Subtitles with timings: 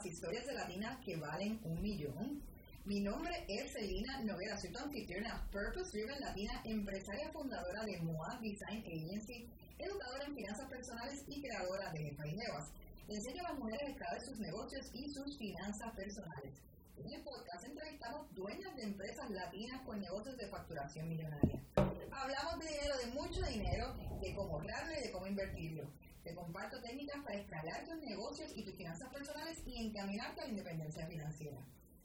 [0.00, 2.42] las historias de latinas que valen un millón.
[2.86, 8.38] Mi nombre es Celina Noguera, soy tu anfitriona, Purpose Driven Latina, empresaria fundadora de MOA
[8.40, 13.82] Design Agency, educadora en finanzas personales y creadora de Jefa y Enseño a las mujeres
[13.82, 16.54] a escalar sus negocios y sus finanzas personales.
[16.96, 21.62] En el podcast entrevistamos dueñas de empresas latinas con negocios de facturación millonaria.
[21.76, 25.90] Hablamos de dinero, de mucho dinero, de cómo ahorrarlo y de cómo invertirlo.
[26.22, 30.50] Te comparto técnicas para escalar tus negocios y tus finanzas personales y encaminarte a la
[30.50, 31.58] independencia financiera.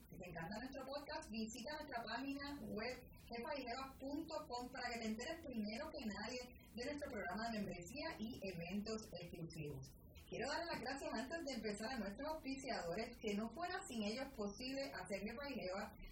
[0.10, 2.98] Si te encanta nuestro podcast, visita nuestra página web
[3.28, 6.40] jefaideva.com para que te enteres primero que nadie
[6.76, 9.91] de nuestro programa de membresía y eventos exclusivos.
[10.30, 14.27] Quiero dar las gracias antes de empezar a nuestros auspiciadores, que no fuera sin ellos
[14.36, 15.62] posible hacer Jefa y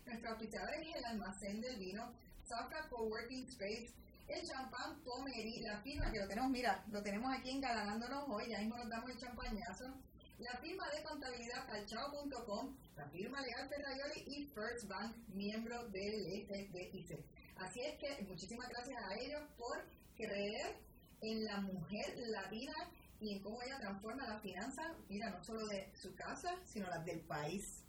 [0.05, 3.93] Nuestro auspiciador es el almacén del vino, Soca Coworking Space,
[4.27, 8.59] el champán Pomeri, la firma que lo tenemos, mira, lo tenemos aquí engalanándonos hoy, ya
[8.59, 9.93] mismo nos damos el champañazo
[10.39, 17.23] la firma de contabilidad calchao.com, la firma legal Ferraioli y First Bank, miembro del FDIC.
[17.57, 19.85] Así es que muchísimas gracias a ellos por
[20.17, 20.75] creer
[21.21, 22.73] en la mujer latina
[23.21, 27.05] y en cómo ella transforma las finanzas, mira, no solo de su casa, sino las
[27.05, 27.83] del país.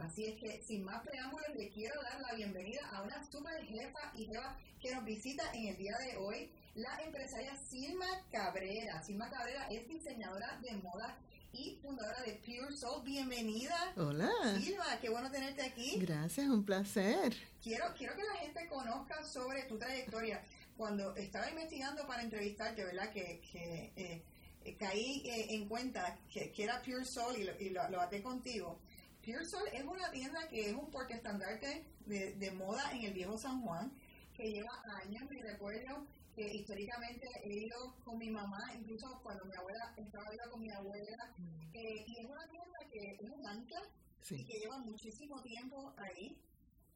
[0.00, 4.12] Así es que, sin más preámbulos, le quiero dar la bienvenida a una super jefa
[4.14, 9.02] y jefa que nos visita en el día de hoy, la empresaria Silma Cabrera.
[9.02, 11.18] Silma Cabrera es diseñadora de moda
[11.52, 13.04] y fundadora de Pure Soul.
[13.04, 13.92] Bienvenida.
[13.96, 14.30] Hola.
[14.58, 15.98] Silva, qué bueno tenerte aquí.
[15.98, 17.34] Gracias, un placer.
[17.62, 20.42] Quiero, quiero que la gente conozca sobre tu trayectoria.
[20.78, 23.12] Cuando estaba investigando para entrevistarte, ¿verdad?
[23.12, 24.22] Que, que eh,
[24.64, 28.80] eh, caí eh, en cuenta que, era Pure Soul y lo, y lo, lo contigo.
[29.22, 33.60] Soul es una tienda que es un portestandarte de, de moda en el viejo San
[33.62, 33.92] Juan,
[34.34, 39.56] que lleva años, mi recuerdo, que históricamente he ido con mi mamá, incluso cuando mi
[39.56, 41.76] abuela estaba viva con mi abuela, mm.
[41.76, 43.82] eh, y es una tienda que es un ancla
[44.30, 46.36] y que lleva muchísimo tiempo ahí.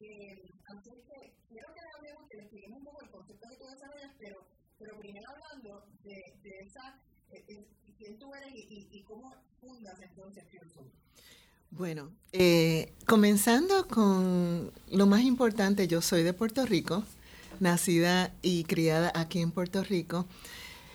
[0.01, 3.67] Eh, así que quiero que hablemos, que le expliquemos un poco el concepto que tú
[3.67, 4.47] desarrollas, pero,
[4.79, 9.31] pero primero hablando de, de esa, eh, quién tú eres y, y, cómo
[9.61, 10.91] fundas entonces Pure
[11.77, 17.03] Bueno, eh, comenzando con lo más importante, yo soy de Puerto Rico,
[17.59, 20.29] nacida y criada aquí en Puerto Rico,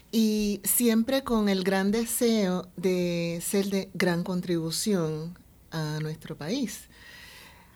[0.09, 5.37] y siempre con el gran deseo de ser de gran contribución
[5.71, 6.87] a nuestro país.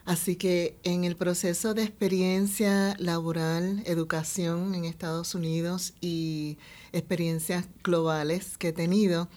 [0.05, 6.57] Así que en el proceso de experiencia laboral, educación en Estados Unidos y
[6.93, 9.27] experiencias globales que he tenido,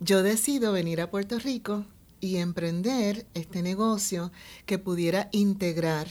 [0.00, 1.84] yo decido venir a Puerto Rico
[2.22, 4.30] y emprender este negocio
[4.64, 6.06] que pudiera integrar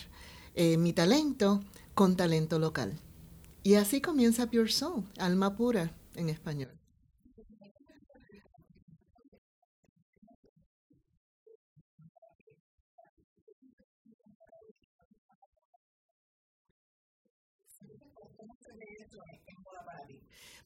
[0.54, 1.64] eh, mi talento
[1.96, 3.00] con talento local.
[3.64, 6.81] Y así comienza Pure Soul, alma pura en español.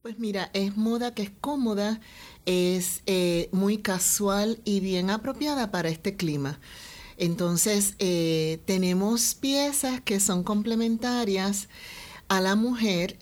[0.05, 1.99] Pues mira, es moda que es cómoda,
[2.45, 6.59] es eh, muy casual y bien apropiada para este clima.
[7.17, 11.69] Entonces, eh, tenemos piezas que son complementarias
[12.27, 13.17] a la mujer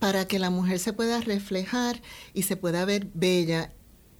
[0.00, 2.02] para que la mujer se pueda reflejar
[2.32, 3.72] y se pueda ver bella,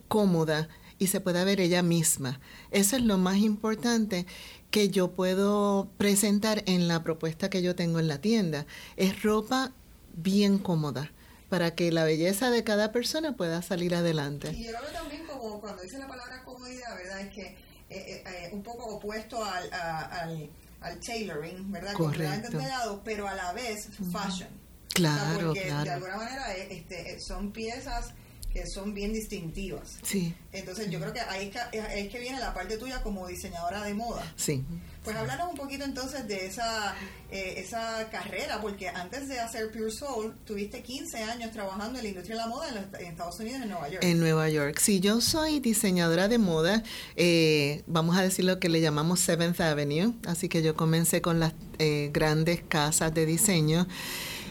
[0.06, 0.68] cómoda
[1.00, 2.38] y se pueda ver ella misma.
[2.70, 4.24] Eso es lo más importante
[4.70, 8.66] que yo puedo presentar en la propuesta que yo tengo en la tienda.
[8.94, 9.72] Es ropa
[10.14, 11.10] bien cómoda
[11.54, 14.50] para que la belleza de cada persona pueda salir adelante.
[14.50, 17.20] Y yo lo veo también como cuando dice la palabra comodidad, ¿verdad?
[17.20, 17.56] Es que eh,
[17.90, 20.50] eh, eh, un poco opuesto al, al,
[20.80, 21.92] al, tailoring, ¿verdad?
[21.92, 22.58] Correcto.
[23.04, 24.48] pero a la vez fashion.
[24.94, 28.14] Claro, porque de alguna manera este, son piezas
[28.54, 29.98] que son bien distintivas.
[30.02, 30.32] Sí.
[30.52, 34.32] Entonces yo creo que ahí es que, viene la parte tuya como diseñadora de moda.
[34.36, 34.62] Sí.
[35.02, 36.94] Pues háblanos un poquito entonces de esa,
[37.32, 42.08] eh, esa carrera, porque antes de hacer Pure Soul, tuviste 15 años trabajando en la
[42.10, 44.04] industria de la moda en, Estados Unidos, en Nueva York.
[44.04, 44.78] En Nueva York.
[44.80, 46.84] Sí, yo soy diseñadora de moda,
[47.16, 51.40] eh, vamos a decir lo que le llamamos Seventh Avenue, así que yo comencé con
[51.40, 53.88] las eh, grandes casas de diseño.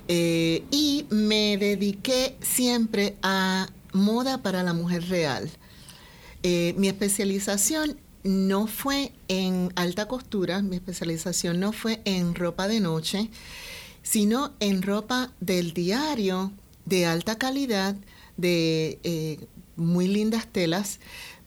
[0.09, 5.49] y me dediqué siempre a moda para la mujer real.
[6.43, 12.79] Eh, mi especialización no fue en alta costura, mi especialización no fue en ropa de
[12.79, 13.29] noche,
[14.01, 16.51] sino en ropa del diario
[16.85, 17.95] de alta calidad,
[18.37, 20.99] de eh, muy lindas telas,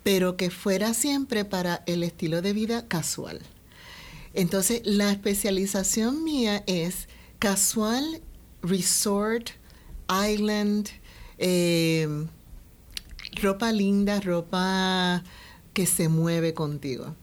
[0.03, 3.41] pero que fuera siempre para el estilo de vida casual.
[4.35, 7.09] Entonces, la especialización mía es
[7.39, 8.23] casual,
[8.63, 9.51] resort,
[10.09, 10.89] island,
[11.39, 12.27] eh,
[13.41, 15.23] ropa linda, ropa
[15.73, 17.15] que se mueve contigo.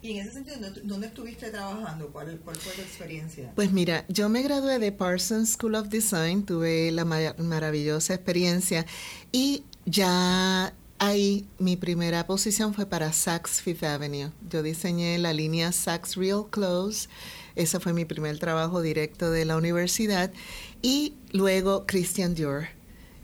[0.00, 2.08] Y en ese sentido, ¿dónde estuviste trabajando?
[2.08, 3.50] ¿Cuál, cuál fue tu experiencia?
[3.56, 8.86] Pues mira, yo me gradué de Parsons School of Design, tuve la maravillosa experiencia
[9.32, 14.30] y ya ahí mi primera posición fue para Saks Fifth Avenue.
[14.48, 17.08] Yo diseñé la línea Saks Real Clothes,
[17.56, 20.30] ese fue mi primer trabajo directo de la universidad
[20.80, 22.68] y luego Christian Dior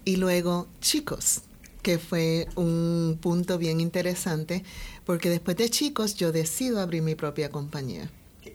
[0.04, 1.42] y luego Chicos,
[1.84, 4.64] que fue un punto bien interesante
[5.04, 8.10] porque después de chicos yo decido abrir mi propia compañía.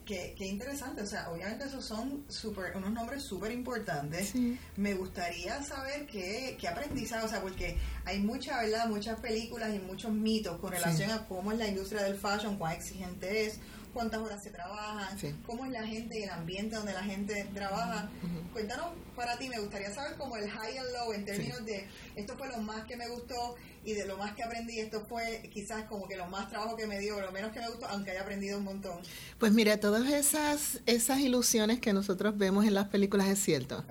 [0.06, 4.34] Qué, interesante, o sea, obviamente esos son super, unos nombres súper importantes.
[4.76, 8.88] Me gustaría saber qué, qué aprendizaje, o sea, porque hay mucha, ¿verdad?
[8.88, 12.74] Muchas películas y muchos mitos con relación a cómo es la industria del fashion, cuán
[12.74, 13.60] exigente es,
[14.00, 15.10] cuántas horas se trabajan,
[15.46, 18.10] cómo es la gente y el ambiente donde la gente trabaja.
[18.54, 21.86] Cuéntanos para ti, me gustaría saber como el high and low en términos de
[22.16, 25.50] esto fue lo más que me gustó y de lo más que aprendí, esto fue
[25.54, 28.12] quizás como que lo más trabajo que me dio, lo menos que me gustó, aunque
[28.12, 29.00] haya aprendido un montón.
[29.38, 33.84] Pues mira, todas esas, esas ilusiones que nosotros vemos en las películas es cierto.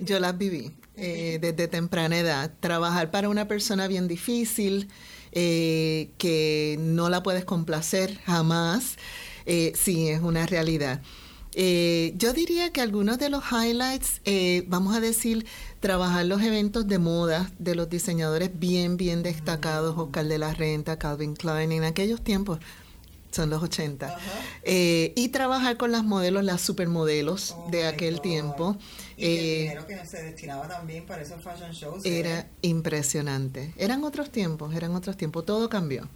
[0.00, 2.52] Yo las viví eh, desde temprana edad.
[2.60, 4.88] Trabajar para una persona bien difícil,
[5.32, 8.96] eh, que no la puedes complacer jamás
[9.48, 11.00] eh, sí, es una realidad.
[11.54, 15.46] Eh, yo diría que algunos de los highlights, eh, vamos a decir,
[15.80, 20.98] trabajar los eventos de moda de los diseñadores bien, bien destacados, Oscar de la Renta,
[20.98, 22.58] Calvin Klein, en aquellos tiempos,
[23.30, 24.16] son los 80,
[24.64, 28.76] y trabajar con las modelos, las supermodelos oh de aquel tiempo.
[29.18, 32.06] Y el eh, dinero que se destinaba también para esos fashion shows.
[32.06, 33.74] Era impresionante.
[33.76, 35.44] Eran otros tiempos, eran otros tiempos.
[35.44, 36.08] Todo cambió.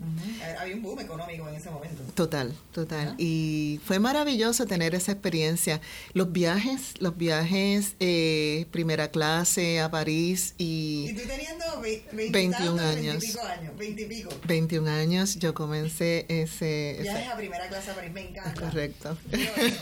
[0.60, 2.02] Había un boom económico en ese momento.
[2.14, 3.16] Total, total.
[3.19, 5.81] Y fue maravilloso tener esa experiencia.
[6.14, 11.08] Los viajes, los viajes eh, primera clase a París y...
[11.10, 11.64] Y tú teniendo
[12.12, 13.25] 21 años.
[13.76, 14.31] 20 y pico.
[14.46, 16.98] 21 años yo comencé ese...
[17.02, 18.60] Viajes a primera clase a París, me encanta.
[18.60, 19.19] Correcto.
[19.31, 19.81] Quiero eso,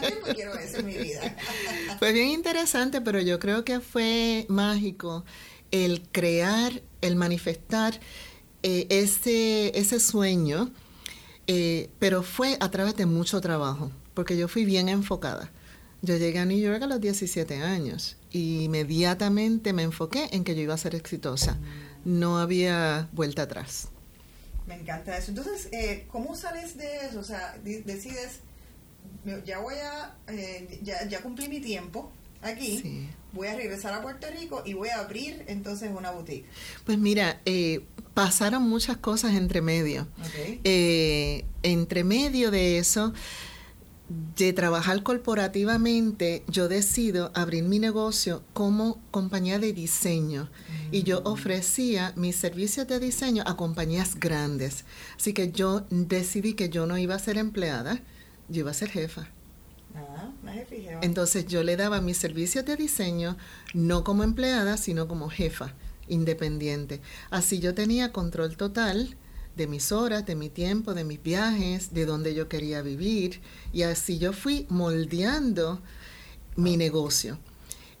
[0.00, 1.36] quiero, quiero eso en mi vida.
[2.00, 5.24] Fue bien interesante, pero yo creo que fue mágico
[5.70, 7.98] el crear, el manifestar
[8.62, 10.70] eh, ese, ese sueño,
[11.46, 15.50] eh, pero fue a través de mucho trabajo, porque yo fui bien enfocada.
[16.02, 20.54] Yo llegué a New York a los 17 años y inmediatamente me enfoqué en que
[20.54, 21.58] yo iba a ser exitosa.
[22.04, 23.88] No había vuelta atrás.
[24.66, 25.30] Me encanta eso.
[25.30, 27.20] Entonces, eh, ¿cómo sales de eso?
[27.20, 28.40] O sea, decides
[29.44, 32.10] ya voy a, eh, ya, ya, cumplí mi tiempo
[32.42, 36.46] aquí, voy a regresar a Puerto Rico y voy a abrir entonces una boutique.
[36.84, 37.80] Pues mira, eh,
[38.14, 40.06] pasaron muchas cosas entre medio.
[40.64, 43.12] Eh, entre medio de eso,
[44.36, 50.50] de trabajar corporativamente, yo decido abrir mi negocio como compañía de diseño
[50.92, 51.26] y yo mm.
[51.26, 54.84] ofrecía mis servicios de diseño a compañías grandes.
[55.16, 58.02] Así que yo decidí que yo no iba a ser empleada,
[58.48, 59.28] yo iba a ser jefa.
[59.94, 60.32] Ah,
[61.02, 63.36] Entonces yo le daba mis servicios de diseño
[63.74, 65.74] no como empleada, sino como jefa,
[66.08, 67.00] independiente.
[67.30, 69.16] Así yo tenía control total
[69.56, 73.40] de mis horas, de mi tiempo, de mis viajes, de dónde yo quería vivir.
[73.72, 75.80] Y así yo fui moldeando
[76.56, 77.38] mi negocio.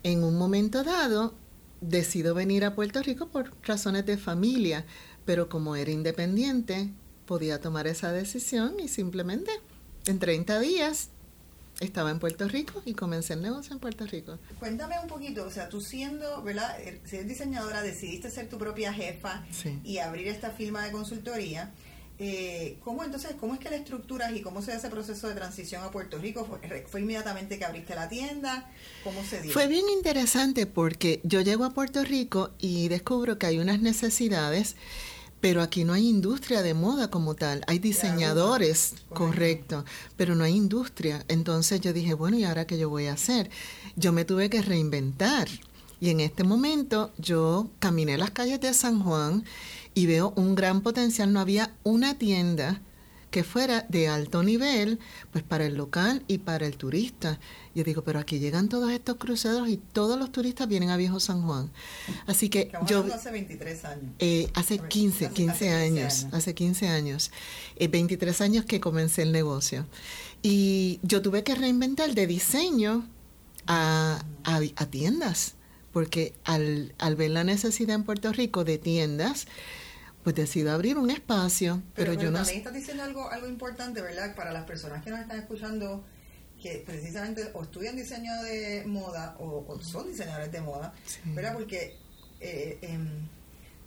[0.02, 1.34] En un momento dado,
[1.80, 4.84] decido venir a Puerto Rico por razones de familia,
[5.24, 6.90] pero como era independiente,
[7.26, 9.50] podía tomar esa decisión y simplemente
[10.06, 11.08] en 30 días
[11.80, 14.38] estaba en Puerto Rico y comencé el negocio en Puerto Rico.
[14.58, 16.80] Cuéntame un poquito, o sea, tú siendo, ¿verdad?
[16.80, 19.44] Eh, si eres diseñadora, decidiste ser tu propia jefa
[19.82, 21.72] y abrir esta firma de consultoría.
[22.20, 25.34] Eh, ¿Cómo entonces, cómo es que la estructuras y cómo se hace ese proceso de
[25.34, 26.44] transición a Puerto Rico?
[26.44, 28.70] ¿Fue, ¿Fue, inmediatamente que abriste la tienda?
[29.02, 29.52] ¿Cómo se dio?
[29.52, 34.76] Fue bien interesante porque yo llego a Puerto Rico y descubro que hay unas necesidades
[35.44, 37.64] pero aquí no hay industria de moda como tal.
[37.66, 39.84] Hay diseñadores, correcto,
[40.16, 41.22] pero no hay industria.
[41.28, 43.50] Entonces yo dije, bueno, ¿y ahora qué yo voy a hacer?
[43.94, 45.46] Yo me tuve que reinventar.
[46.00, 49.44] Y en este momento yo caminé las calles de San Juan
[49.92, 51.30] y veo un gran potencial.
[51.30, 52.80] No había una tienda
[53.34, 55.00] que fuera de alto nivel,
[55.32, 57.40] pues para el local y para el turista.
[57.74, 61.18] Yo digo, pero aquí llegan todos estos cruceros y todos los turistas vienen a Viejo
[61.18, 61.72] San Juan.
[62.28, 63.04] Así que yo...
[63.12, 64.12] Hace 23 años.
[64.20, 67.32] Eh, hace 15, 15 años, hace 15 años.
[67.80, 69.84] 23 eh, años que comencé el negocio.
[70.40, 73.04] Y yo tuve que reinventar de diseño
[73.66, 75.56] a, a, tiendas,
[75.92, 79.48] porque al, al ver la necesidad en Puerto Rico de tiendas,
[80.24, 82.38] pues decido abrir un espacio, pero, yo no...
[82.38, 84.34] También estás diciendo algo, algo importante, ¿verdad?
[84.34, 86.02] Para las personas que nos están escuchando,
[86.60, 90.94] que precisamente o estudian diseño de moda o, son diseñadores de moda,
[91.26, 91.52] ¿verdad?
[91.52, 91.98] Porque
[92.40, 93.28] eh, em,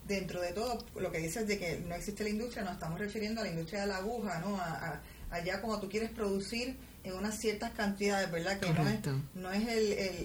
[0.08, 3.42] dentro de todo, lo que dices de que no existe la industria, nos estamos refiriendo
[3.42, 4.58] a la industria de la aguja, ¿no?
[4.58, 5.02] A,
[5.32, 8.60] allá como tú quieres producir en unas ciertas cantidades, ¿verdad?
[8.60, 9.00] Que no es,
[9.34, 9.68] no es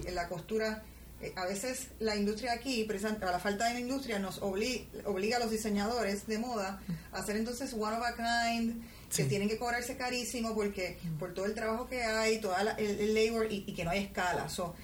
[0.05, 0.83] el, la costura.
[1.23, 5.37] Eh, a veces la industria aquí, precisamente la falta de la industria, nos obliga, obliga
[5.37, 6.81] a los diseñadores de moda
[7.13, 8.83] a hacer entonces one of a kind,
[9.15, 13.47] que tienen que cobrarse carísimo porque por todo el trabajo que hay, todo el, labor
[13.49, 14.49] y, que no hay escala.
[14.49, 14.75] So,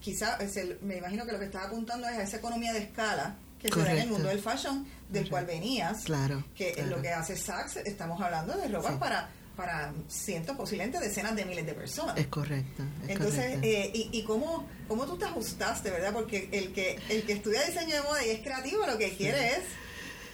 [0.00, 0.38] quizá,
[0.80, 3.78] me imagino que lo que estás apuntando es a esa economía de escala que se
[3.80, 7.76] da en el mundo del fashion, del cual venías, claro, que lo que hace Saks,
[7.76, 12.16] estamos hablando de ropa para para cientos, posiblemente decenas de miles de personas.
[12.16, 12.82] Es correcto.
[13.06, 16.12] Entonces, Eh, y, y cómo, cómo tú te ajustaste, ¿verdad?
[16.12, 19.48] Porque el que, el que estudia diseño de moda y es creativo, lo que quiere
[19.48, 19.64] es...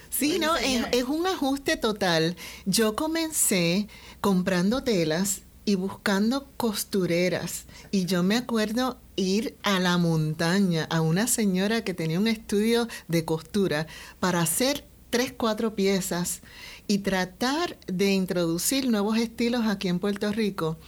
[0.09, 2.35] Sí, no, es, es un ajuste total.
[2.65, 3.87] Yo comencé
[4.21, 7.65] comprando telas y buscando costureras.
[7.91, 12.87] Y yo me acuerdo ir a la montaña a una señora que tenía un estudio
[13.07, 13.85] de costura
[14.19, 16.41] para hacer tres, cuatro piezas
[16.89, 20.79] y tratar de introducir nuevos estilos aquí en Puerto Rico.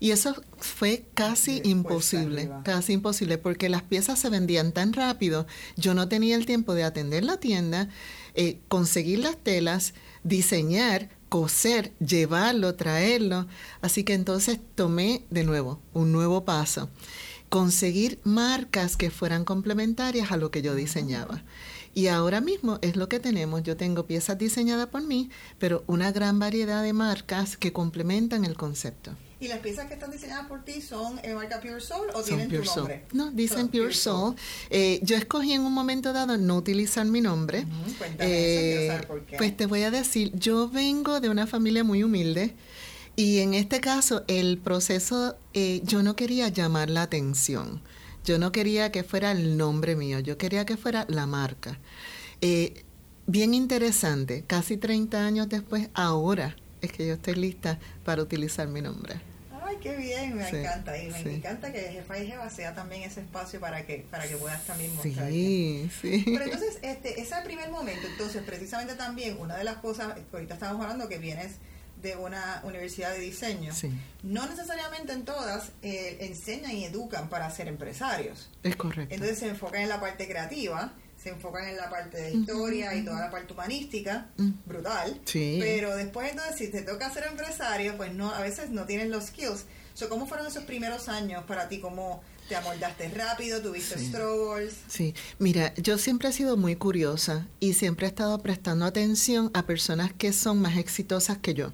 [0.00, 5.92] Y eso fue casi imposible, casi imposible, porque las piezas se vendían tan rápido, yo
[5.92, 7.90] no tenía el tiempo de atender la tienda,
[8.34, 9.92] eh, conseguir las telas,
[10.24, 13.46] diseñar, coser, llevarlo, traerlo.
[13.82, 16.88] Así que entonces tomé de nuevo un nuevo paso,
[17.50, 21.44] conseguir marcas que fueran complementarias a lo que yo diseñaba.
[21.94, 23.62] Y ahora mismo es lo que tenemos.
[23.62, 28.56] Yo tengo piezas diseñadas por mí, pero una gran variedad de marcas que complementan el
[28.56, 29.12] concepto.
[29.40, 32.50] ¿Y las piezas que están diseñadas por ti son en marca Pure Soul o tienen
[32.50, 33.06] tu nombre?
[33.12, 34.36] No, dicen Pure, Soul.
[34.68, 37.64] Eh, yo escogí en un momento dado no utilizar mi nombre.
[37.96, 39.38] cuéntame eso, eh, por qué.
[39.38, 42.54] Pues te voy a decir, yo vengo de una familia muy humilde.
[43.16, 47.80] Y en este caso, el proceso, eh, yo no quería llamar la atención.
[48.24, 51.78] Yo no quería que fuera el nombre mío, yo quería que fuera la marca.
[52.40, 52.84] Eh,
[53.26, 58.82] bien interesante, casi 30 años después, ahora es que yo estoy lista para utilizar mi
[58.82, 59.20] nombre.
[59.62, 60.98] Ay, qué bien, me encanta.
[60.98, 64.36] Y me encanta que Jefa y Jeva sea también ese espacio para que para que
[64.36, 65.30] puedas también mostrar.
[65.30, 66.22] Sí, sí.
[66.26, 70.82] Pero entonces, este, ese primer momento, entonces, precisamente también, una de las cosas ahorita estamos
[70.82, 71.52] hablando, que vienes
[72.02, 73.72] de una universidad de diseño,
[74.22, 78.50] no necesariamente en todas eh, enseñan y educan para ser empresarios.
[78.62, 79.14] Es correcto.
[79.14, 80.92] Entonces se enfocan en la parte creativa,
[81.22, 84.28] se enfocan en la parte de historia y toda la parte humanística,
[84.66, 85.20] brutal.
[85.24, 85.58] Sí.
[85.60, 89.26] Pero después entonces si te toca ser empresario, pues no a veces no tienes los
[89.26, 89.64] skills.
[89.94, 91.78] So, ¿Cómo fueron esos primeros años para ti?
[91.78, 93.60] ¿Cómo te amoldaste rápido?
[93.60, 94.74] ¿Tuviste struggles?
[94.88, 99.66] Sí, mira, yo siempre he sido muy curiosa y siempre he estado prestando atención a
[99.66, 101.72] personas que son más exitosas que yo.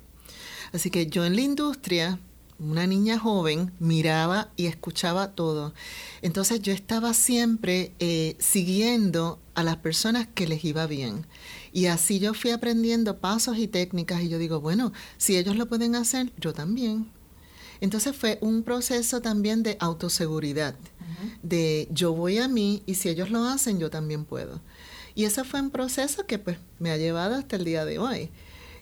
[0.73, 2.19] Así que yo en la industria,
[2.59, 5.75] una niña joven, miraba y escuchaba todo.
[6.23, 11.27] Entonces yo estaba siempre eh, siguiendo a las personas que les iba bien.
[11.73, 15.67] Y así yo fui aprendiendo pasos y técnicas y yo digo, bueno, si ellos lo
[15.67, 17.11] pueden hacer, yo también.
[17.81, 20.75] Entonces fue un proceso también de autoseguridad,
[21.43, 24.61] de yo voy a mí y si ellos lo hacen, yo también puedo.
[25.15, 28.31] Y ese fue un proceso que pues me ha llevado hasta el día de hoy.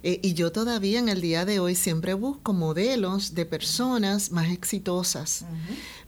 [0.06, 4.50] Eh, y yo todavía en el día de hoy siempre busco modelos de personas más
[4.52, 5.46] exitosas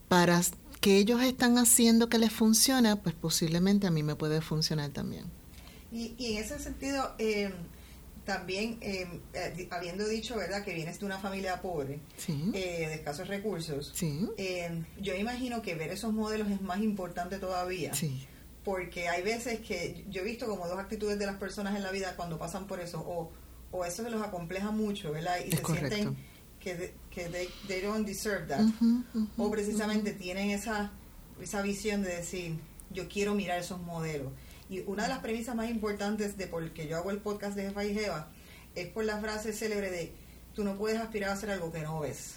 [0.07, 0.43] para
[0.83, 5.25] que ellos están haciendo que les funciona, pues posiblemente a mí me puede funcionar también.
[5.91, 7.53] Y, en ese sentido, em,
[8.27, 13.29] también em, eh, habiendo dicho, ¿verdad?, que vienes de una familia pobre, eh, de escasos
[13.29, 13.95] recursos,
[14.37, 17.93] em, yo imagino que ver esos modelos es más importante todavía.
[18.63, 21.93] Porque hay veces que yo he visto como dos actitudes de las personas en la
[21.93, 23.33] vida cuando pasan por eso, o
[23.77, 25.37] o eso se los acompleja mucho, ¿verdad?
[25.45, 26.17] Y se sienten
[26.61, 27.29] que, que
[27.69, 28.65] they, don't deserve that.
[29.37, 30.91] o precisamente tienen esa,
[31.41, 32.59] esa visión de decir,
[32.91, 34.33] yo quiero mirar esos modelos.
[34.69, 37.69] Y una de las premisas más importantes de por qué yo hago el podcast de
[37.69, 38.29] Jefa y Jeva
[38.75, 40.13] es por la frase célebre de,
[40.55, 42.37] tú no puedes aspirar a hacer algo que no ves.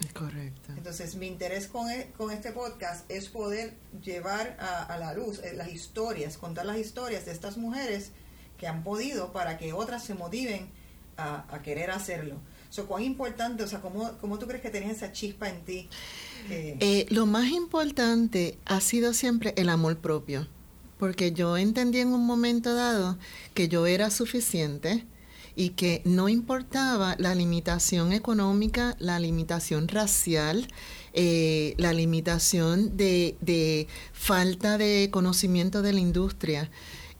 [0.00, 0.72] Es correcto.
[0.76, 5.40] Entonces, mi interés con, e, con este podcast es poder llevar a, a la luz
[5.42, 8.12] eh, las historias, contar las historias de estas mujeres
[8.58, 10.68] que han podido para que otras se motiven
[11.16, 12.36] a, querer hacerlo.
[12.70, 15.88] So, ¿Cuán importante, o sea, cómo, cómo tú crees que tenías esa chispa en ti?
[16.50, 20.46] Eh, lo más importante ha sido siempre el amor propio,
[20.98, 23.18] porque yo entendí en un momento dado
[23.54, 25.06] que yo era suficiente
[25.56, 30.68] y que no importaba la limitación económica, la limitación racial,
[31.14, 36.70] eh, la limitación de, de, falta de conocimiento de la industria.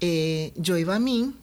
[0.01, 1.35] Eh, yo iba a mí,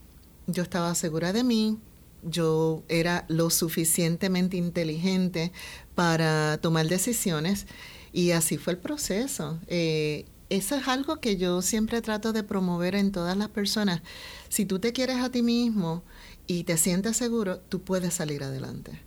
[0.47, 1.79] yo estaba segura de mí,
[2.23, 5.51] yo era lo suficientemente inteligente
[5.95, 7.67] para tomar decisiones
[8.11, 9.59] y así fue el proceso.
[9.67, 14.01] Eh, eso es algo que yo siempre trato de promover en todas las personas.
[14.49, 16.03] Si tú te quieres a ti mismo
[16.45, 19.01] y te sientes seguro, tú puedes salir adelante.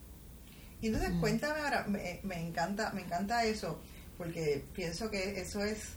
[0.81, 1.21] Y entonces mm.
[1.21, 3.79] cuéntame ahora, me, me, encanta, me encanta eso,
[4.19, 5.95] porque pienso que eso es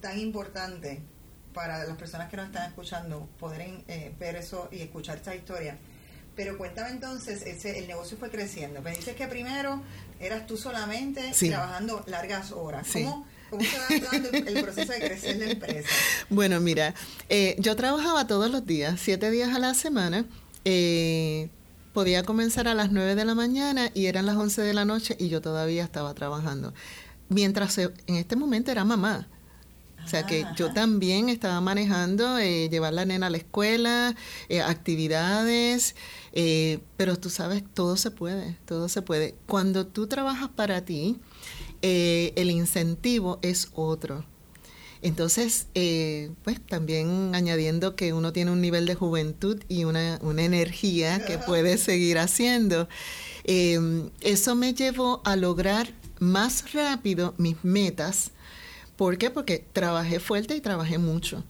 [0.00, 1.00] tan importante
[1.52, 5.76] para las personas que nos están escuchando, poder eh, ver eso y escuchar esta historia.
[6.34, 8.80] Pero cuéntame entonces, ese, el negocio fue creciendo.
[8.80, 9.82] Me dices que primero
[10.18, 12.88] eras tú solamente trabajando largas horas.
[12.90, 15.88] ¿Cómo, ¿Cómo se va dando el proceso de crecer la empresa?
[16.30, 16.94] Bueno, mira,
[17.28, 20.24] eh, yo trabajaba todos los días, siete días a la semana.
[20.64, 21.50] Eh,
[21.92, 25.14] podía comenzar a las nueve de la mañana y eran las once de la noche
[25.18, 26.72] y yo todavía estaba trabajando.
[27.28, 29.28] Mientras en este momento era mamá.
[30.04, 34.14] O sea que yo también estaba manejando, eh, llevar la nena a la escuela,
[34.48, 35.94] eh, actividades,
[36.32, 39.34] eh, pero tú sabes, todo se puede, todo se puede.
[39.46, 41.18] Cuando tú trabajas para ti,
[41.82, 44.24] el incentivo es otro.
[45.02, 45.66] Entonces,
[46.44, 51.38] pues también añadiendo que uno tiene un nivel de juventud y una, una energía que
[51.38, 52.88] puede seguir haciendo,
[53.44, 58.30] eso me llevó a lograr más rápido mis metas
[59.02, 59.30] ¿Por qué?
[59.30, 61.42] Porque trabajé fuerte y trabajé mucho.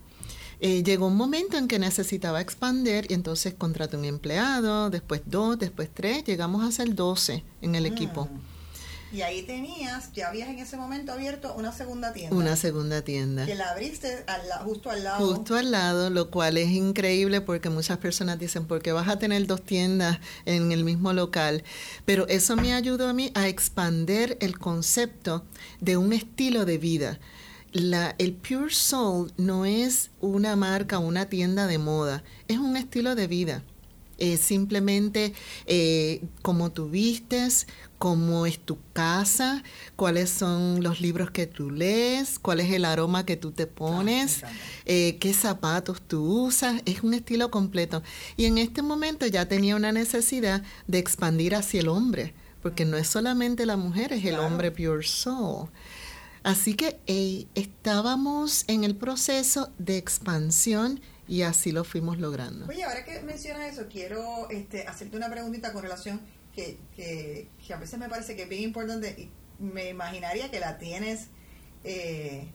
[0.59, 5.59] Eh, llegó un momento en que necesitaba expandir y entonces contraté un empleado, después dos,
[5.59, 8.25] después tres, llegamos a ser doce en el equipo.
[8.25, 9.16] Mm.
[9.16, 12.35] Y ahí tenías, ya habías en ese momento abierto una segunda tienda.
[12.35, 13.44] Una segunda tienda.
[13.44, 14.25] Que la abriste
[14.64, 15.35] justo al lado.
[15.35, 19.18] Justo al lado, lo cual es increíble porque muchas personas dicen, ¿por qué vas a
[19.18, 21.64] tener dos tiendas en el mismo local?
[22.06, 25.44] Pero eso me ayudó a mí a expander el concepto
[25.80, 27.21] de un estilo de vida
[27.73, 33.14] la, el Pure Soul no es una marca, una tienda de moda, es un estilo
[33.14, 33.62] de vida.
[34.19, 35.33] Es simplemente
[35.67, 37.67] eh, cómo tú vistes,
[37.99, 39.64] cómo es tu casa,
[39.97, 44.43] cuáles son los libros que tú lees, cuál es el aroma que tú te pones,
[44.85, 46.83] eh, qué zapatos tú usas.
[46.85, 48.03] Es un estilo completo.
[48.37, 52.99] Y en este momento ya tenía una necesidad de expandir hacia el hombre, porque no
[52.99, 55.68] es solamente la mujer, es el hombre Pure Soul.
[56.42, 56.98] Así que
[57.55, 62.66] estábamos en el proceso de expansión y así lo fuimos logrando.
[62.66, 66.20] Oye, ahora que mencionas eso, quiero este, hacerte una preguntita con relación
[66.55, 69.31] que, que, a veces me parece que es bien importante y
[69.62, 71.28] me imaginaría que la tienes,
[71.85, 72.48] eh,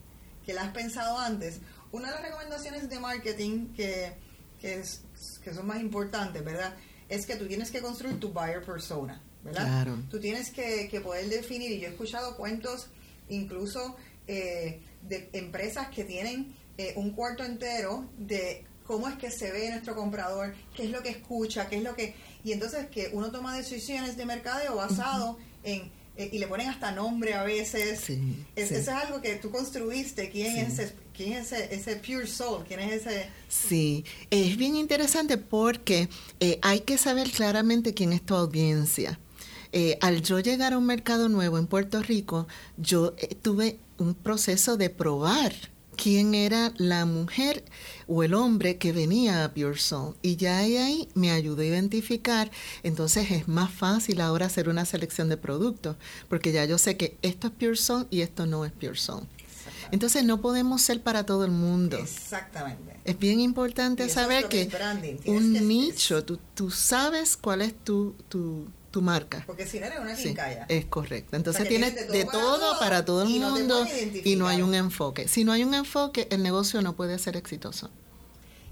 [0.44, 1.60] que la has pensado antes.
[1.90, 4.12] Una de las recomendaciones de marketing que,
[4.60, 4.82] que,
[5.42, 6.76] que son más importantes, ¿verdad?
[7.08, 9.64] Es que tú tienes que construir tu buyer persona, ¿verdad?
[9.64, 9.98] Claro.
[10.10, 12.88] Tú tienes que, que poder definir, y yo he escuchado cuentos
[13.28, 19.50] incluso eh, de empresas que tienen eh, un cuarto entero de cómo es que se
[19.52, 22.14] ve nuestro comprador, qué es lo que escucha, qué es lo que...
[22.44, 25.90] Y entonces que uno toma decisiones de mercadeo basado en...
[26.16, 28.10] Eh, y le ponen hasta nombre a veces.
[28.56, 30.30] Eso es algo que tú construiste.
[30.30, 32.64] ¿Quién es, ese, quién es ese, pure soul?
[32.66, 33.28] ¿Quién es ese...?
[33.48, 36.08] Sí, es bien interesante porque
[36.60, 39.20] hay que saber claramente quién es tu audiencia.
[39.72, 44.14] Eh, al yo llegar a un mercado nuevo en Puerto Rico, yo eh, tuve un
[44.14, 45.52] proceso de probar
[45.96, 47.64] quién era la mujer
[48.06, 50.14] o el hombre que venía a Pure Soul.
[50.22, 52.50] Y ya ahí me ayudó a identificar,
[52.82, 55.96] entonces es más fácil ahora hacer una selección de productos,
[56.28, 59.26] porque ya yo sé que esto es Pure Soul y esto no es Pure Soul.
[59.90, 61.96] Entonces no podemos ser para todo el mundo.
[61.98, 62.96] Exactamente.
[63.04, 64.68] Es bien importante saber que
[65.26, 68.68] un nicho, tú, tú sabes cuál es tu, tu,
[68.98, 69.44] tu marca.
[69.46, 70.66] Porque si no eres una quincalla.
[70.68, 71.36] es correcto.
[71.36, 73.86] Entonces tienes de todo, para todo, el mundo
[74.24, 75.28] y no hay un enfoque.
[75.28, 77.90] Si no hay un enfoque, el negocio no puede ser exitoso.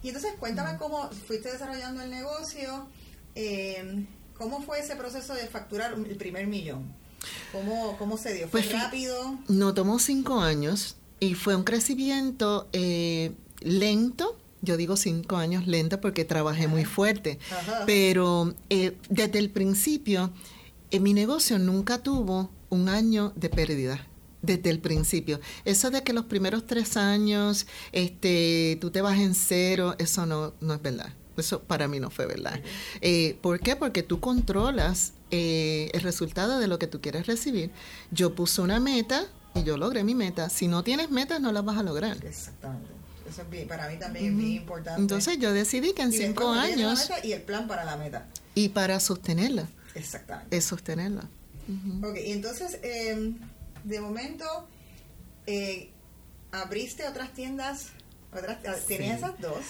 [0.03, 2.89] Y entonces cuéntame cómo fuiste desarrollando el negocio,
[3.37, 4.05] eh,
[4.37, 6.93] cómo fue ese proceso de facturar el primer millón.
[7.53, 8.49] ¿Cómo, cómo se dio?
[8.49, 9.39] ¿Fue pues, rápido?
[9.47, 16.01] No, tomó cinco años y fue un crecimiento eh, lento, yo digo cinco años lenta
[16.01, 17.39] porque trabajé muy fuerte,
[17.87, 20.33] pero eh, desde el principio
[20.91, 24.07] en mi negocio nunca tuvo un año de pérdida
[24.43, 25.41] desde el principio.
[25.65, 30.55] Eso de que los primeros tres años este, tú te vas en cero, eso no,
[30.61, 31.13] no es verdad.
[31.37, 32.61] Eso para mí no fue verdad.
[33.01, 33.77] Eh, ¿Por qué?
[33.77, 37.71] Porque tú controlas eh, el resultado de lo que tú quieres recibir.
[38.11, 40.49] Yo puse una meta y yo logré mi meta.
[40.49, 42.17] Si no tienes metas, no las vas a lograr.
[42.25, 42.89] Exactamente.
[43.29, 45.01] Eso para mí también es bien importante.
[45.01, 47.11] Entonces yo decidí que en cinco años...
[47.23, 48.27] y el plan para la meta.
[48.55, 49.69] Y para sostenerla.
[49.95, 50.57] Exactamente.
[50.57, 51.29] Es sostenerla.
[52.03, 53.39] Ok, y entonces, em,
[53.83, 54.69] de momento,
[55.47, 55.91] eh,
[56.53, 57.89] abriste otras tiendas,
[58.33, 59.65] otras, ah, ¿tenías esas dos?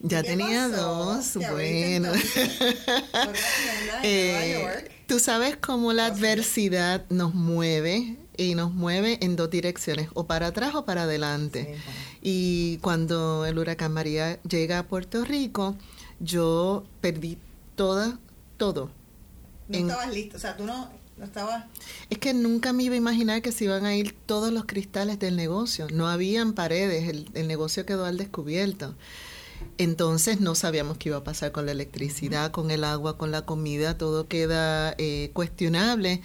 [0.00, 2.12] Ya tenía dos, bueno.
[4.02, 10.26] eh, Tú sabes cómo la adversidad nos mueve y nos mueve en dos direcciones, o
[10.26, 11.76] para atrás o para adelante.
[12.22, 15.76] Y cuando el huracán María llega a Puerto Rico,
[16.18, 17.36] yo perdí
[17.76, 18.18] toda,
[18.56, 18.90] todo.
[19.68, 21.66] No estabas listo, o sea, tú no, no estabas...
[22.08, 25.18] Es que nunca me iba a imaginar que se iban a ir todos los cristales
[25.18, 25.88] del negocio.
[25.92, 28.94] No habían paredes, el, el negocio quedó al descubierto.
[29.78, 33.44] Entonces no sabíamos qué iba a pasar con la electricidad, con el agua, con la
[33.44, 36.22] comida, todo queda eh, cuestionable.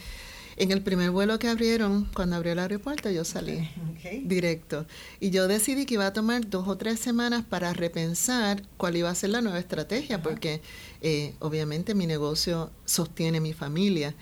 [0.59, 3.69] En el primer vuelo que abrieron, cuando abrió el aeropuerto, yo salí
[4.23, 4.87] directo.
[5.19, 9.09] Y yo decidí que iba a tomar dos o tres semanas para repensar cuál iba
[9.09, 10.61] a ser la nueva estrategia, porque
[11.01, 14.15] eh, obviamente mi negocio sostiene mi familia.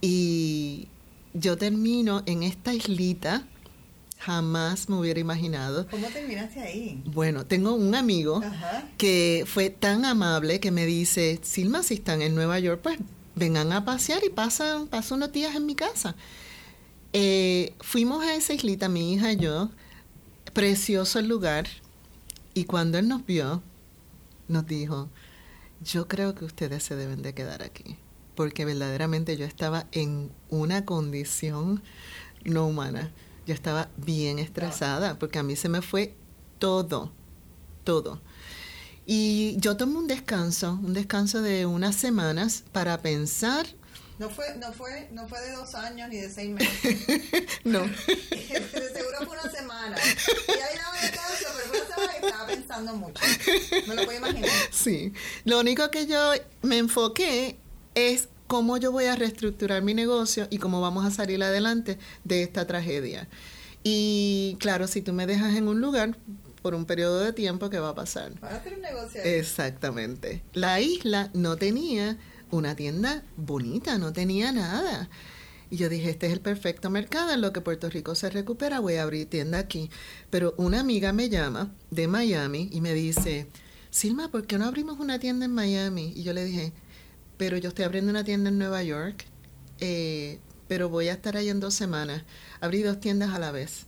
[0.00, 0.88] Y
[1.34, 3.46] yo termino en esta islita
[4.18, 5.86] jamás me hubiera imaginado.
[5.88, 7.02] ¿Cómo terminaste ahí?
[7.04, 8.42] Bueno, tengo un amigo
[8.98, 12.98] que fue tan amable que me dice, Silma, si están en Nueva York, pues
[13.34, 16.16] vengan a pasear y pasan, pasan unos días en mi casa.
[17.12, 19.70] Eh, fuimos a esa islita, mi hija y yo,
[20.52, 21.66] precioso el lugar,
[22.54, 23.62] y cuando él nos vio,
[24.48, 25.08] nos dijo,
[25.84, 27.96] yo creo que ustedes se deben de quedar aquí,
[28.34, 31.82] porque verdaderamente yo estaba en una condición
[32.44, 33.10] no humana.
[33.46, 36.14] Yo estaba bien estresada, porque a mí se me fue
[36.58, 37.12] todo,
[37.84, 38.20] todo.
[39.06, 43.66] Y yo tomé un descanso, un descanso de unas semanas para pensar.
[44.18, 47.46] No fue, no fue, no fue de dos años ni de seis meses.
[47.64, 47.82] no.
[47.82, 49.96] de seguro fue una semana.
[49.96, 53.22] Y ahí no descanso, pero fue una semana que estaba pensando mucho.
[53.86, 54.50] Me lo puedo imaginar.
[54.72, 55.12] Sí.
[55.44, 56.32] Lo único que yo
[56.62, 57.58] me enfoqué
[57.94, 62.42] es cómo yo voy a reestructurar mi negocio y cómo vamos a salir adelante de
[62.42, 63.28] esta tragedia.
[63.82, 66.16] Y claro, si tú me dejas en un lugar,
[66.66, 68.32] por un periodo de tiempo que va a pasar.
[68.40, 69.22] Para hacer un negocio.
[69.22, 70.42] Exactamente.
[70.52, 72.18] La isla no tenía
[72.50, 75.08] una tienda bonita, no tenía nada.
[75.70, 78.80] Y yo dije, este es el perfecto mercado, en lo que Puerto Rico se recupera,
[78.80, 79.90] voy a abrir tienda aquí.
[80.28, 83.46] Pero una amiga me llama de Miami y me dice,
[83.90, 86.12] Silma, ¿por qué no abrimos una tienda en Miami?
[86.16, 86.72] Y yo le dije,
[87.36, 89.24] pero yo estoy abriendo una tienda en Nueva York,
[89.80, 92.24] eh, pero voy a estar ahí en dos semanas.
[92.60, 93.86] Abrí dos tiendas a la vez.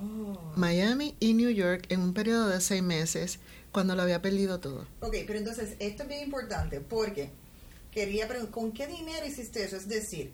[0.00, 0.52] Oh.
[0.56, 3.38] Miami y New York en un periodo de seis meses
[3.72, 4.86] cuando lo había perdido todo.
[5.00, 7.30] Ok, pero entonces esto es bien importante porque
[7.90, 9.76] quería preguntar, ¿con qué dinero hiciste eso?
[9.76, 10.32] Es decir,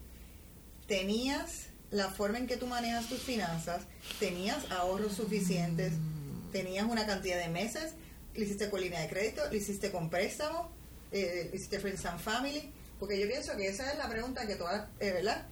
[0.86, 3.82] tenías la forma en que tú manejas tus finanzas,
[4.18, 6.50] tenías ahorros suficientes, mm.
[6.52, 7.94] tenías una cantidad de meses,
[8.34, 10.70] lo hiciste con línea de crédito, lo hiciste con préstamo,
[11.12, 15.12] eh, Friends and Family, porque yo pienso que esa es la pregunta que todas, eh,
[15.12, 15.46] ¿verdad?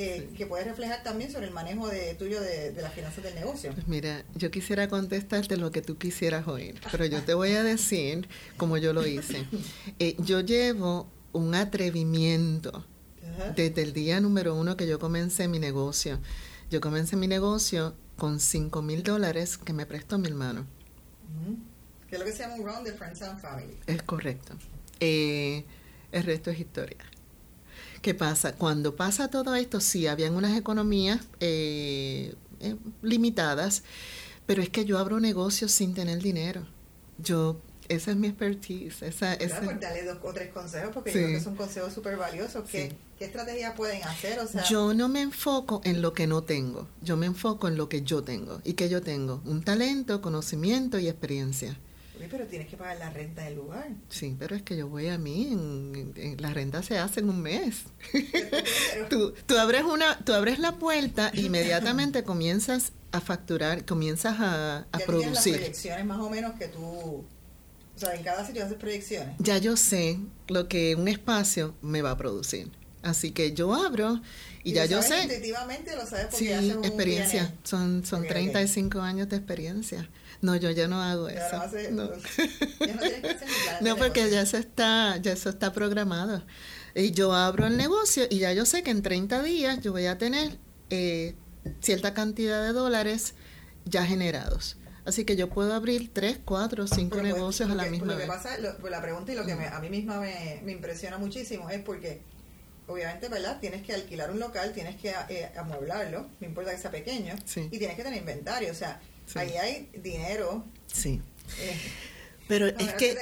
[0.00, 3.72] Eh, que puedes reflejar también sobre el manejo de, tuyo de, las finanzas del negocio.
[3.72, 7.64] Pues mira, yo quisiera contestarte lo que tú quisieras oír, pero yo te voy a
[7.64, 9.44] decir como yo lo hice.
[9.98, 12.86] Eh, yo llevo un atrevimiento
[13.56, 16.20] desde el día número uno que yo comencé mi negocio.
[16.70, 20.66] Yo comencé mi negocio con 5 mil dólares que me prestó mi hermano.
[22.08, 23.76] Que es lo que se llama un round de Friends and Family.
[23.88, 24.54] Es correcto.
[25.00, 25.64] Eh,
[26.12, 26.98] el resto es historia.
[28.02, 28.54] ¿Qué pasa?
[28.54, 33.82] Cuando pasa todo esto, sí, habían unas economías eh, eh, limitadas,
[34.46, 36.66] pero es que yo abro negocios sin tener dinero.
[37.18, 39.02] Yo, esa es mi expertise.
[39.02, 39.60] Esa, esa...
[39.60, 42.68] Pues dale dos o tres consejos, porque yo creo que son consejos súper valiosos.
[42.70, 44.38] ¿Qué, ¿Qué estrategias pueden hacer?
[44.38, 47.76] O sea, yo no me enfoco en lo que no tengo, yo me enfoco en
[47.76, 48.60] lo que yo tengo.
[48.64, 49.42] ¿Y que yo tengo?
[49.44, 51.76] Un talento, conocimiento y experiencia
[52.30, 53.88] pero tienes que pagar la renta del lugar.
[54.08, 57.40] Sí, pero es que yo voy a mí, en, la renta se hace en un
[57.40, 57.84] mes.
[59.10, 64.98] tú, tú, abres una, tú abres la puerta, inmediatamente comienzas a facturar, comienzas a, a
[64.98, 65.52] ya producir.
[65.52, 67.24] las proyecciones más o menos que tú, o
[67.96, 69.36] sea, en cada sitio haces proyecciones.
[69.38, 72.70] Ya yo sé lo que un espacio me va a producir.
[73.02, 74.20] Así que yo abro
[74.64, 75.22] y, ya yo sé.
[75.22, 77.54] Intuitivamente lo sabes porque sí, haces experiencia.
[77.62, 80.08] Son, son 35 años de experiencia.
[80.40, 81.62] No, yo ya no hago eso.
[81.90, 82.10] no.
[83.80, 86.42] no, porque ya eso está, ya eso está programado.
[86.94, 90.06] Y yo abro el negocio y ya yo sé que en 30 días yo voy
[90.06, 90.58] a tener
[90.90, 91.34] eh,
[91.80, 93.34] cierta cantidad de dólares
[93.84, 94.76] ya generados.
[95.04, 98.26] Así que yo puedo abrir 3, 4, 5 negocios a la misma vez.
[98.26, 101.16] Lo que pasa, pues la pregunta y lo que a mí misma me, me, impresiona
[101.16, 102.20] muchísimo es porque,
[102.86, 103.58] obviamente, ¿verdad?
[103.58, 107.78] Tienes que alquilar un local, tienes que eh, amueblarlo, no importa que sea pequeño, y
[107.78, 108.70] tienes que tener inventario.
[108.70, 109.00] O sea,
[109.34, 110.64] Ahí hay dinero.
[110.92, 111.20] Sí.
[111.60, 111.76] Eh,
[112.48, 113.16] pero es que...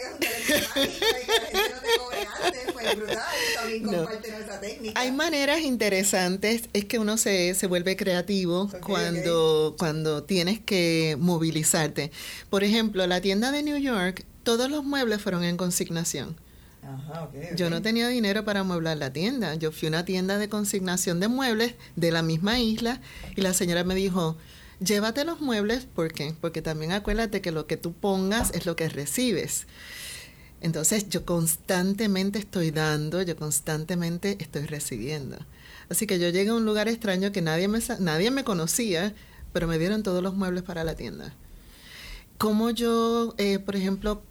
[4.95, 12.13] Hay maneras interesantes, es que uno se, se vuelve creativo cuando, cuando tienes que movilizarte.
[12.49, 16.37] Por ejemplo, la tienda de New York, todos los muebles fueron en consignación.
[17.57, 19.57] Yo no tenía dinero para amueblar la tienda.
[19.57, 23.01] Yo fui a una tienda de consignación de muebles de la misma isla
[23.35, 24.37] y la señora me dijo,
[24.81, 26.35] llévate los muebles, ¿por qué?
[26.41, 29.67] Porque también acuérdate que lo que tú pongas es lo que recibes.
[30.61, 35.39] Entonces yo constantemente estoy dando, yo constantemente estoy recibiendo.
[35.89, 39.15] Así que yo llegué a un lugar extraño que nadie me, nadie me conocía,
[39.53, 41.35] pero me dieron todos los muebles para la tienda.
[42.39, 44.23] Como yo, eh, por ejemplo,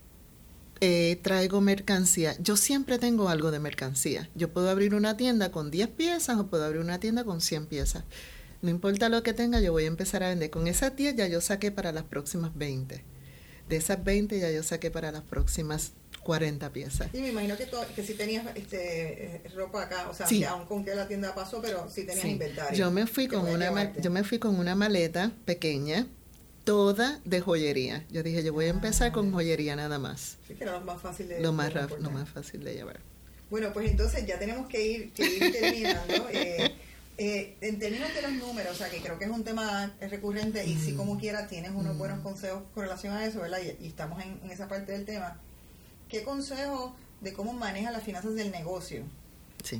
[0.81, 4.29] eh, traigo mercancía, yo siempre tengo algo de mercancía.
[4.35, 7.67] Yo puedo abrir una tienda con 10 piezas o puedo abrir una tienda con 100
[7.67, 8.03] piezas.
[8.65, 10.49] No importa lo que tenga, yo voy a empezar a vender.
[10.49, 13.03] Con esas 10 ya yo saqué para las próximas 20.
[13.69, 15.91] De esas 20 ya yo saqué para las próximas
[16.23, 17.13] 40 piezas.
[17.13, 20.65] Y me imagino que, que si tenías este, eh, ropa acá, o sea, que aún
[20.65, 22.75] con que la tienda pasó, pero si tenías inventario.
[22.75, 26.07] Yo me fui con una yo me fui con una maleta pequeña
[26.63, 28.03] toda de joyería.
[28.09, 29.31] Yo dije, yo voy a empezar con ah.
[29.31, 30.37] joyería nada más.
[30.47, 32.99] Sí, que era lo más fácil de Lo más, lo más fácil de llevar.
[33.51, 36.27] Bueno, pues entonces ya tenemos que ir, que ir terminando.
[36.33, 36.73] eh,
[37.17, 40.65] eh, en términos de los números, o sea, que creo que es un tema recurrente
[40.65, 43.59] y si como quiera tienes unos buenos consejos con relación a eso, ¿verdad?
[43.79, 45.39] Y, estamos en, en, esa parte del tema.
[46.09, 49.05] ¿Qué consejo de cómo maneja las finanzas del negocio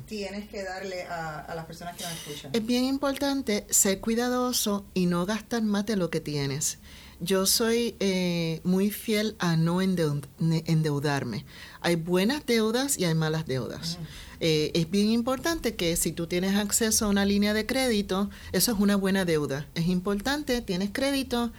[0.06, 2.50] tienes que darle a, las personas que nos escuchan?
[2.54, 6.78] Es bien importante ser cuidadoso y no gastar más de lo que tienes.
[7.20, 11.46] Yo soy eh, muy fiel a no endeudarme.
[11.80, 13.98] Hay buenas deudas y hay malas deudas.
[14.40, 18.72] Eh, es bien importante que si tú tienes acceso a una línea de crédito, eso
[18.72, 19.66] es una buena deuda.
[19.74, 21.52] Es importante, tienes crédito,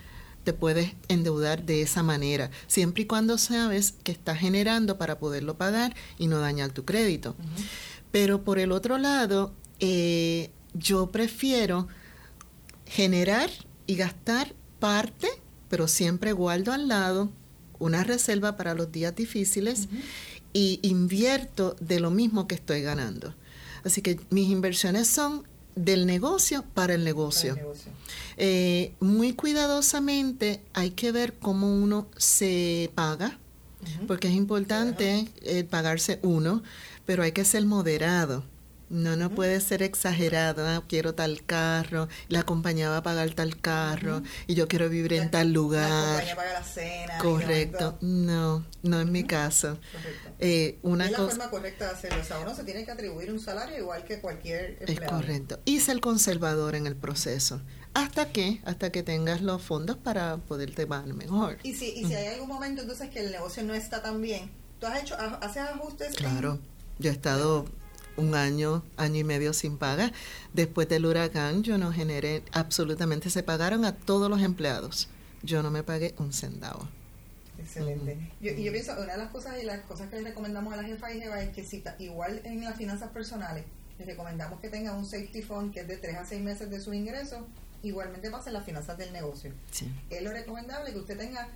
[0.44, 5.58] te puedes endeudar de esa manera, siempre y cuando sabes que estás generando para poderlo
[5.58, 7.36] pagar y no dañar tu crédito.
[8.12, 11.88] Pero por el otro lado, eh, yo prefiero
[12.86, 13.50] generar
[13.88, 15.28] y gastar parte,
[15.70, 17.30] pero siempre guardo al lado
[17.80, 19.88] una reserva para los días difíciles
[20.54, 23.34] y invierto de lo mismo que estoy ganando.
[23.84, 25.44] Así que mis inversiones son
[25.76, 27.56] del negocio para el negocio.
[28.38, 33.38] Eh, muy cuidadosamente hay que ver cómo uno se paga,
[34.08, 36.64] porque es importante eh, pagarse uno,
[37.06, 38.44] pero hay que ser moderado.
[38.90, 40.66] No, no puede ser exagerado.
[40.66, 45.14] Ah, quiero tal carro, la compañía va a pagar tal carro y yo quiero vivir
[45.14, 45.90] en tal lugar.
[45.90, 47.18] La compañía paga la cena.
[47.18, 47.98] Correcto.
[48.02, 49.78] No, no es mi caso.
[49.92, 50.30] Correcto.
[50.40, 52.22] Eh, una es la forma correcta de hacerlo.
[52.22, 55.04] O sea, uno se tiene que atribuir un salario igual que cualquier empleado.
[55.04, 55.60] Es correcto.
[55.66, 57.62] Y ser conservador en el proceso.
[57.94, 61.58] ¿Hasta que Hasta que tengas los fondos para poderte pagar mejor.
[61.64, 64.52] Y si, y si hay algún momento entonces que el negocio no está tan bien,
[64.80, 66.16] ¿tú has hecho, haces ajustes?
[66.16, 66.60] Claro.
[67.00, 67.66] Yo he estado
[68.18, 70.12] un año, año y medio sin paga.
[70.54, 75.08] Después del huracán yo no generé absolutamente, se pagaron a todos los empleados.
[75.44, 76.88] Yo no me pagué un centavo.
[77.60, 78.18] Excelente.
[78.42, 80.78] yo, y yo pienso, una de las cosas y las cosas que le recomendamos a
[80.78, 83.66] la jefa y jefa es que si igual en las finanzas personales,
[83.98, 86.80] les recomendamos que tengan un safety fund que es de 3 a 6 meses de
[86.80, 87.40] sus ingresos,
[87.84, 89.52] igualmente pasa en las finanzas del negocio.
[90.10, 91.48] Es lo recomendable que usted tenga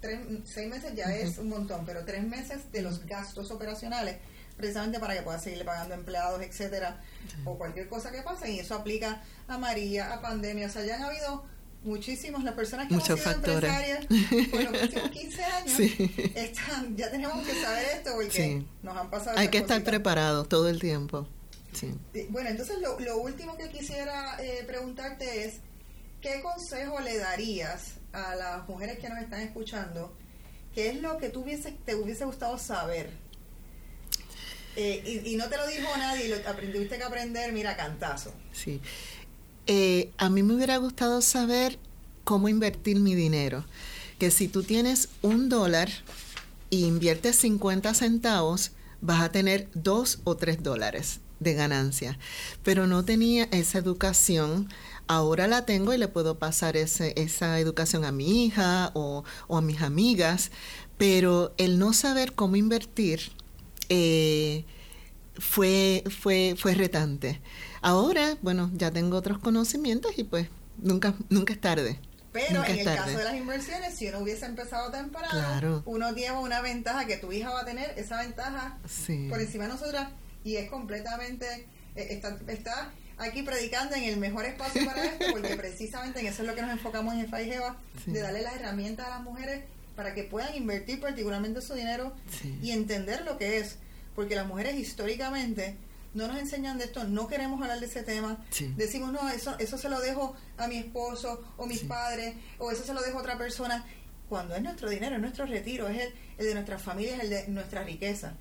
[0.00, 4.16] tres, seis meses ya es un montón, pero tres meses de los gastos operacionales
[4.56, 7.00] precisamente para que pueda seguirle pagando empleados, etcétera,
[7.44, 8.50] o cualquier cosa que pase.
[8.50, 10.66] Y eso aplica a María, a pandemia.
[10.66, 11.44] O sea, ya han habido
[11.84, 14.06] muchísimos, las personas que Muchos hemos sido empresarias
[14.50, 15.80] por los últimos 15 años,
[16.34, 19.38] están, ya tenemos que saber esto porque nos han pasado.
[19.38, 21.26] Hay que estar preparados todo el tiempo.
[21.72, 21.94] Sí.
[22.28, 25.60] Bueno, entonces lo, lo último que quisiera eh, preguntarte es,
[26.20, 30.14] ¿qué consejo le darías a las mujeres que nos están escuchando?
[30.74, 31.44] ¿Qué es lo que tú
[31.84, 33.10] te hubiese gustado saber
[34.76, 38.32] eh, y, no te lo dijo nadie, lo aprendiste que aprender, mira, cantazo.
[38.52, 38.80] Sí.
[39.66, 41.78] Eh, a mí me hubiera gustado saber
[42.24, 43.64] cómo invertir mi dinero.
[44.18, 45.90] Que si tú tienes un dólar
[46.70, 52.18] e inviertes 50 centavos, vas a tener dos o tres dólares de ganancia.
[52.62, 54.68] Pero no tenía esa educación.
[55.06, 59.56] Ahora la tengo y le puedo pasar ese, esa educación a mi hija o, o
[59.58, 60.50] a mis amigas.
[60.96, 63.32] Pero el no saber cómo invertir
[63.94, 64.64] eh,
[65.38, 67.40] fue, fue, fue retante.
[67.82, 71.98] Ahora, bueno, ya tengo otros conocimientos y pues nunca, nunca es tarde.
[72.32, 76.62] Pero en el caso de las inversiones, si uno hubiese empezado temprano, uno lleva una
[76.62, 78.78] ventaja que tu hija va a tener, esa ventaja
[79.28, 80.08] por encima de nosotras,
[80.42, 85.56] y es completamente, eh, está, está aquí predicando en el mejor espacio para esto, porque
[85.56, 87.76] precisamente en eso es lo que nos enfocamos en FAIGEVA,
[88.06, 92.14] de darle las herramientas a las mujeres para que puedan invertir particularmente su dinero
[92.62, 93.76] y entender lo que es.
[94.14, 95.76] Porque las mujeres históricamente
[96.14, 98.44] no nos enseñan de esto, no queremos hablar de ese tema.
[98.76, 102.84] Decimos, no, eso, eso se lo dejo a mi esposo o mis padres, o eso
[102.84, 103.84] se lo dejo a otra persona.
[104.28, 107.82] Cuando es nuestro dinero, es nuestro retiro, es el, de nuestras familias, el de nuestra
[107.84, 108.34] riqueza.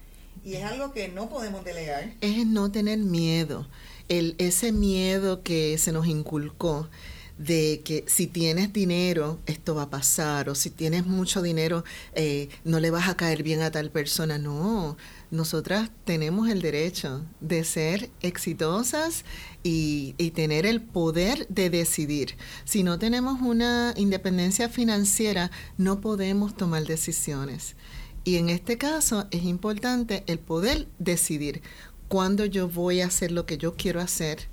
[0.43, 2.13] y es algo que no podemos delegar.
[2.21, 3.67] Es no tener miedo,
[4.07, 6.89] el, ese miedo que se nos inculcó
[7.37, 12.49] de que si tienes dinero, esto va a pasar, o si tienes mucho dinero, eh,
[12.63, 14.37] no le vas a caer bien a tal persona.
[14.37, 14.95] No,
[15.31, 19.23] nosotras tenemos el derecho de ser exitosas
[19.63, 22.35] y, tener el poder de decidir.
[22.65, 27.75] Si no tenemos una independencia financiera, no podemos tomar decisiones.
[28.23, 31.61] Y en este caso es importante el poder decidir
[32.07, 34.49] cuándo yo voy a hacer lo que yo quiero hacer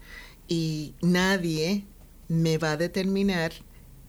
[0.46, 1.84] y nadie
[2.28, 3.52] me va a determinar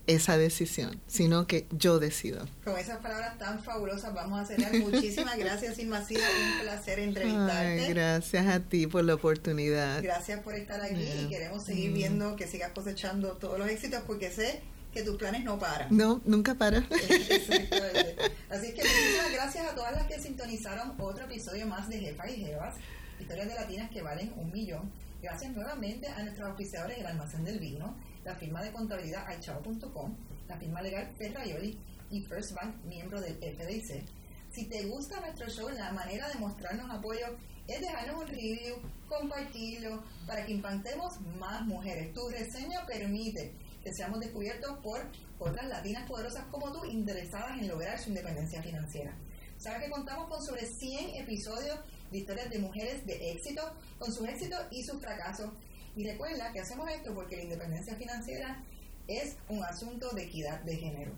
[0.09, 2.47] esa decisión, sino que yo decido.
[2.63, 4.73] Con esas palabras tan fabulosas vamos a cerrar.
[4.73, 5.99] Muchísimas gracias, Irma.
[5.99, 7.93] Ha sido un placer entrevistarte.
[7.93, 10.01] gracias a ti por la oportunidad.
[10.01, 11.93] Gracias por estar aquí y queremos seguir mm.
[11.93, 15.95] viendo que sigas cosechando todos los éxitos porque sé que tus planes no paran.
[15.95, 16.87] No, nunca paran.
[18.49, 22.37] Así que muchísimas gracias a todas las que sintonizaron otro episodio más de Jefa y
[22.37, 22.73] Jevas,
[23.19, 24.91] historias de latinas que valen un millón.
[25.21, 30.15] Gracias nuevamente a nuestros auspiciadores El Almacén del Vino, la firma de contabilidad aichao.com,
[30.47, 31.77] la firma legal Ferraioli
[32.09, 34.05] y First Bank, miembro del FDIC.
[34.49, 37.25] Si te gusta nuestro show, la manera de mostrarnos apoyo
[37.67, 38.77] es dejarnos un review,
[39.09, 42.13] compartirlo, para que impactemos más mujeres.
[42.13, 43.53] Tu reseña permite
[43.83, 45.01] que seamos descubiertos por
[45.37, 49.13] otras latinas poderosas como tú, interesadas en lograr su independencia financiera.
[49.57, 51.77] Sabes que contamos con sobre 100 episodios
[52.11, 53.61] de historias de mujeres de éxito,
[53.97, 55.51] con sus éxitos y sus fracasos.
[55.95, 58.63] Y recuerda que hacemos esto porque la independencia financiera
[59.07, 61.11] es un asunto de equidad de género.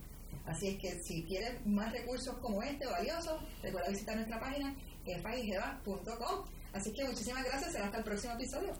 [0.45, 4.75] Así es que si quieres más recursos como este valiosos, recuerda visitar nuestra página
[5.05, 6.45] efagigeva.com.
[6.73, 8.73] Así que muchísimas gracias, será hasta el próximo episodio.